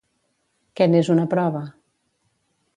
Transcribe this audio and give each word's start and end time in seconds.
Què 0.79 0.87
n'és 0.93 1.13
una 1.17 1.27
prova? 1.37 1.63